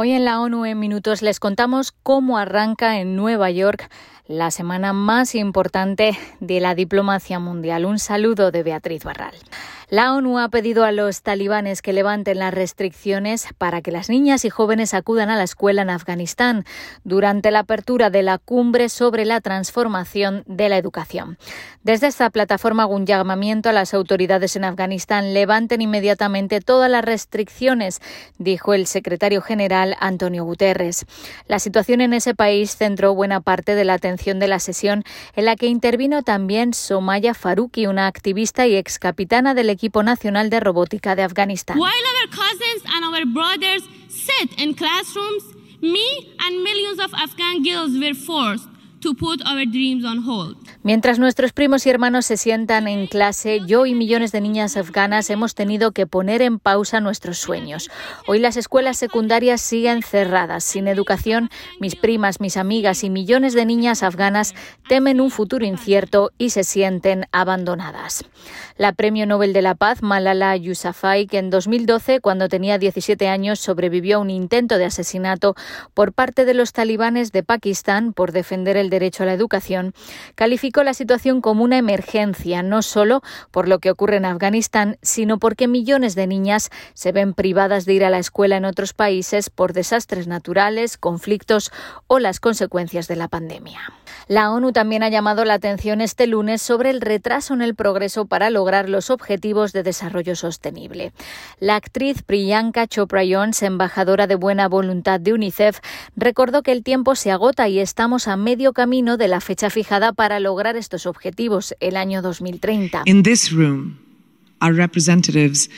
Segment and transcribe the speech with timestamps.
[0.00, 3.90] Hoy en la ONU en minutos les contamos cómo arranca en Nueva York
[4.28, 7.84] la semana más importante de la diplomacia mundial.
[7.84, 9.34] Un saludo de Beatriz Barral.
[9.90, 14.44] La ONU ha pedido a los talibanes que levanten las restricciones para que las niñas
[14.44, 16.66] y jóvenes acudan a la escuela en Afganistán
[17.04, 21.38] durante la apertura de la cumbre sobre la transformación de la educación.
[21.84, 28.02] Desde esta plataforma un llamamiento a las autoridades en Afganistán levanten inmediatamente todas las restricciones,
[28.36, 31.06] dijo el secretario general Antonio Guterres.
[31.46, 35.46] La situación en ese país centró buena parte de la atención de la sesión en
[35.46, 40.58] la que intervino también Somaya Faruqi, una activista y ex capitana del equipo nacional de
[40.58, 41.78] robótica de Afganistán.
[41.78, 45.44] While our cousins and our brothers sit in classrooms,
[45.80, 48.68] me and millions of Afghan girls were forced
[49.02, 50.56] to put our dreams on hold.
[50.84, 55.28] Mientras nuestros primos y hermanos se sientan en clase, yo y millones de niñas afganas
[55.28, 57.90] hemos tenido que poner en pausa nuestros sueños.
[58.28, 60.62] Hoy las escuelas secundarias siguen cerradas.
[60.62, 61.50] Sin educación,
[61.80, 64.54] mis primas, mis amigas y millones de niñas afganas
[64.88, 68.24] temen un futuro incierto y se sienten abandonadas.
[68.76, 73.58] La Premio Nobel de la Paz, Malala Yousafzai, que en 2012, cuando tenía 17 años,
[73.58, 75.56] sobrevivió a un intento de asesinato
[75.92, 79.92] por parte de los talibanes de Pakistán por defender el derecho a la educación,
[80.36, 85.38] calificó la situación como una emergencia, no solo por lo que ocurre en Afganistán, sino
[85.38, 89.50] porque millones de niñas se ven privadas de ir a la escuela en otros países
[89.50, 91.72] por desastres naturales, conflictos
[92.06, 93.80] o las consecuencias de la pandemia.
[94.28, 98.26] La ONU también ha llamado la atención este lunes sobre el retraso en el progreso
[98.26, 101.12] para lograr los objetivos de desarrollo sostenible.
[101.60, 105.80] La actriz Priyanka Chopra Jones, embajadora de buena voluntad de UNICEF,
[106.14, 110.12] recordó que el tiempo se agota y estamos a medio camino de la fecha fijada
[110.12, 113.02] para lograr estos objetivos, el año 2030.
[113.06, 113.98] In this room,
[114.60, 115.68] our representatives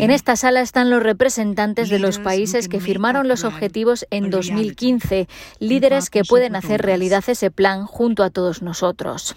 [0.00, 5.26] en esta sala están los representantes de los países que firmaron los objetivos en 2015,
[5.58, 9.36] líderes que pueden hacer realidad ese plan junto a todos nosotros.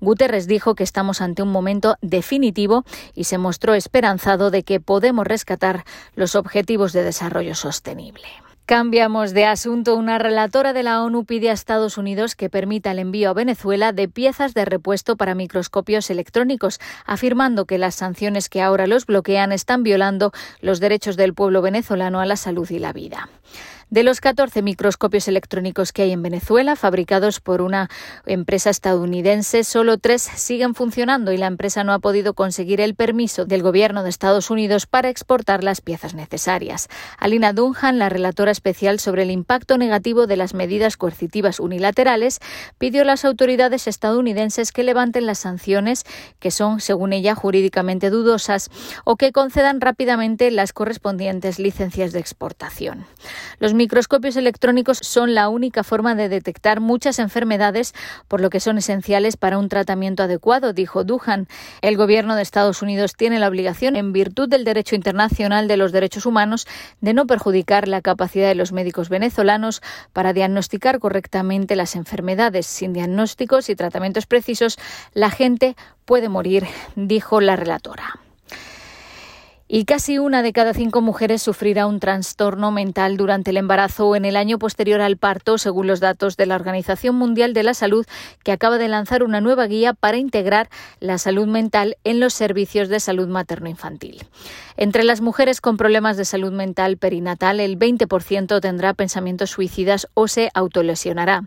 [0.00, 5.26] Guterres dijo que estamos ante un momento definitivo y se mostró esperanzado de que podemos
[5.26, 5.84] rescatar
[6.16, 8.26] los objetivos de desarrollo sostenible.
[8.66, 9.96] Cambiamos de asunto.
[9.96, 13.92] Una relatora de la ONU pide a Estados Unidos que permita el envío a Venezuela
[13.92, 19.50] de piezas de repuesto para microscopios electrónicos, afirmando que las sanciones que ahora los bloquean
[19.50, 23.28] están violando los derechos del pueblo venezolano a la salud y la vida.
[23.90, 27.90] De los 14 microscopios electrónicos que hay en Venezuela, fabricados por una
[28.24, 33.46] empresa estadounidense, solo tres siguen funcionando y la empresa no ha podido conseguir el permiso
[33.46, 36.86] del gobierno de Estados Unidos para exportar las piezas necesarias.
[37.18, 42.38] Alina Dunham, la relatora especial sobre el impacto negativo de las medidas coercitivas unilaterales,
[42.78, 46.04] pidió a las autoridades estadounidenses que levanten las sanciones,
[46.38, 48.70] que son, según ella, jurídicamente dudosas,
[49.02, 53.04] o que concedan rápidamente las correspondientes licencias de exportación.
[53.80, 57.94] Microscopios electrónicos son la única forma de detectar muchas enfermedades,
[58.28, 61.48] por lo que son esenciales para un tratamiento adecuado, dijo Duhan.
[61.80, 65.92] El gobierno de Estados Unidos tiene la obligación, en virtud del derecho internacional de los
[65.92, 66.66] derechos humanos,
[67.00, 69.80] de no perjudicar la capacidad de los médicos venezolanos
[70.12, 72.66] para diagnosticar correctamente las enfermedades.
[72.66, 74.78] Sin diagnósticos y tratamientos precisos,
[75.14, 75.74] la gente
[76.04, 76.66] puede morir,
[76.96, 78.20] dijo la relatora.
[79.72, 84.16] Y casi una de cada cinco mujeres sufrirá un trastorno mental durante el embarazo o
[84.16, 87.72] en el año posterior al parto, según los datos de la Organización Mundial de la
[87.72, 88.04] Salud,
[88.42, 92.88] que acaba de lanzar una nueva guía para integrar la salud mental en los servicios
[92.88, 94.24] de salud materno-infantil.
[94.82, 100.26] Entre las mujeres con problemas de salud mental perinatal, el 20% tendrá pensamientos suicidas o
[100.26, 101.44] se autolesionará.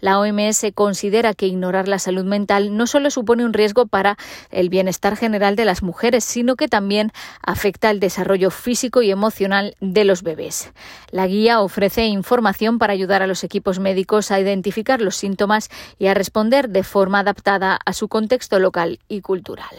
[0.00, 4.18] La OMS considera que ignorar la salud mental no solo supone un riesgo para
[4.50, 9.76] el bienestar general de las mujeres, sino que también afecta el desarrollo físico y emocional
[9.80, 10.70] de los bebés.
[11.10, 16.08] La guía ofrece información para ayudar a los equipos médicos a identificar los síntomas y
[16.08, 19.74] a responder de forma adaptada a su contexto local y cultural.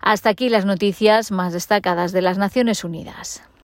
[0.00, 3.42] Hasta aquí las noticias más destacadas de las Naciones Unidas.